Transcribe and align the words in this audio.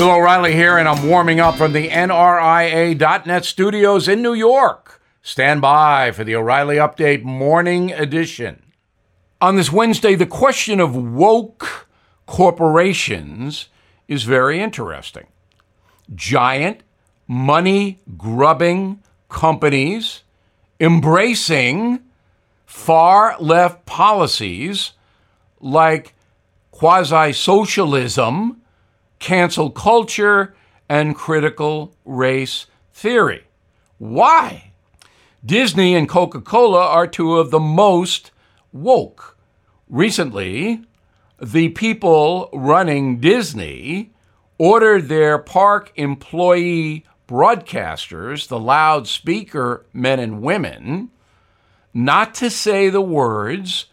Bill 0.00 0.12
O'Reilly 0.12 0.54
here, 0.54 0.78
and 0.78 0.88
I'm 0.88 1.06
warming 1.06 1.40
up 1.40 1.56
from 1.56 1.74
the 1.74 1.88
NRIA.net 1.88 3.44
studios 3.44 4.08
in 4.08 4.22
New 4.22 4.32
York. 4.32 4.98
Stand 5.20 5.60
by 5.60 6.10
for 6.10 6.24
the 6.24 6.34
O'Reilly 6.34 6.76
Update 6.76 7.22
Morning 7.22 7.92
Edition. 7.92 8.62
On 9.42 9.56
this 9.56 9.70
Wednesday, 9.70 10.14
the 10.14 10.24
question 10.24 10.80
of 10.80 10.96
woke 10.96 11.86
corporations 12.24 13.68
is 14.08 14.22
very 14.22 14.58
interesting. 14.62 15.26
Giant, 16.14 16.80
money 17.28 18.00
grubbing 18.16 19.02
companies 19.28 20.22
embracing 20.80 22.00
far 22.64 23.36
left 23.38 23.84
policies 23.84 24.92
like 25.60 26.14
quasi 26.70 27.34
socialism, 27.34 28.59
cancel 29.20 29.70
culture, 29.70 30.54
and 30.88 31.14
critical 31.14 31.94
race 32.04 32.66
theory. 32.92 33.44
Why? 33.98 34.72
Disney 35.46 35.94
and 35.94 36.08
Coca 36.08 36.40
Cola 36.40 36.84
are 36.84 37.06
two 37.06 37.38
of 37.38 37.52
the 37.52 37.60
most 37.60 38.32
woke. 38.72 39.38
Recently, 39.88 40.82
the 41.40 41.68
people 41.68 42.50
running 42.52 43.20
Disney 43.20 44.12
ordered 44.58 45.08
their 45.08 45.38
park 45.38 45.92
employee 45.94 47.06
broadcasters, 47.28 48.48
the 48.48 48.58
loudspeaker 48.58 49.86
men 49.92 50.18
and 50.18 50.42
women, 50.42 51.10
not 51.94 52.34
to 52.34 52.50
say 52.50 52.90
the 52.90 53.00
words 53.00 53.86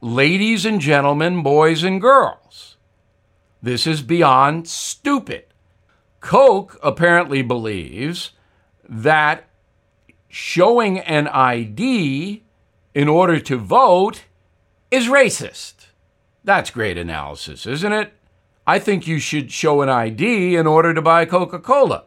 ladies 0.00 0.64
and 0.64 0.80
gentlemen, 0.80 1.42
boys 1.42 1.82
and 1.82 2.00
girls. 2.00 2.77
This 3.62 3.86
is 3.86 4.02
beyond 4.02 4.68
stupid. 4.68 5.44
Coke 6.20 6.78
apparently 6.82 7.42
believes 7.42 8.32
that 8.88 9.48
showing 10.28 10.98
an 11.00 11.28
ID 11.28 12.42
in 12.94 13.08
order 13.08 13.40
to 13.40 13.56
vote 13.56 14.24
is 14.90 15.06
racist. 15.06 15.86
That's 16.44 16.70
great 16.70 16.96
analysis, 16.96 17.66
isn't 17.66 17.92
it? 17.92 18.12
I 18.66 18.78
think 18.78 19.06
you 19.06 19.18
should 19.18 19.50
show 19.50 19.82
an 19.82 19.88
ID 19.88 20.56
in 20.56 20.66
order 20.66 20.94
to 20.94 21.02
buy 21.02 21.24
Coca 21.24 21.58
Cola. 21.58 22.04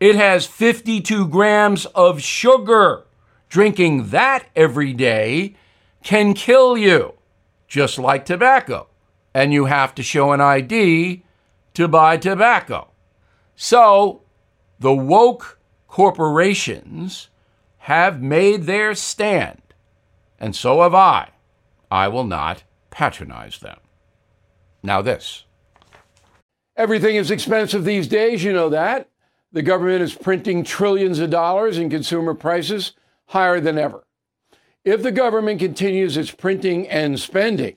It 0.00 0.16
has 0.16 0.46
52 0.46 1.28
grams 1.28 1.86
of 1.86 2.20
sugar. 2.20 3.04
Drinking 3.48 4.08
that 4.08 4.46
every 4.56 4.92
day 4.92 5.54
can 6.02 6.34
kill 6.34 6.76
you 6.76 7.14
just 7.68 7.98
like 7.98 8.24
tobacco. 8.24 8.88
And 9.34 9.52
you 9.52 9.64
have 9.64 9.94
to 9.96 10.02
show 10.02 10.32
an 10.32 10.40
ID 10.40 11.24
to 11.74 11.88
buy 11.88 12.16
tobacco. 12.16 12.88
So 13.56 14.22
the 14.78 14.94
woke 14.94 15.58
corporations 15.88 17.28
have 17.78 18.22
made 18.22 18.62
their 18.62 18.94
stand, 18.94 19.60
and 20.38 20.56
so 20.56 20.82
have 20.82 20.94
I. 20.94 21.30
I 21.90 22.08
will 22.08 22.24
not 22.24 22.64
patronize 22.90 23.58
them. 23.58 23.78
Now, 24.82 25.02
this. 25.02 25.44
Everything 26.76 27.16
is 27.16 27.30
expensive 27.30 27.84
these 27.84 28.08
days, 28.08 28.42
you 28.42 28.52
know 28.52 28.68
that. 28.70 29.08
The 29.52 29.62
government 29.62 30.02
is 30.02 30.14
printing 30.14 30.64
trillions 30.64 31.20
of 31.20 31.30
dollars 31.30 31.78
and 31.78 31.90
consumer 31.90 32.34
prices 32.34 32.92
higher 33.26 33.60
than 33.60 33.78
ever. 33.78 34.04
If 34.84 35.02
the 35.02 35.12
government 35.12 35.60
continues 35.60 36.16
its 36.16 36.30
printing 36.30 36.88
and 36.88 37.20
spending, 37.20 37.76